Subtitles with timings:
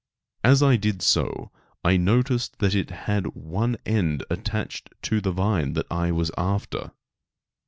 [0.43, 1.51] As I did so
[1.83, 6.93] I noticed that it had one end attached to the vine that I was after.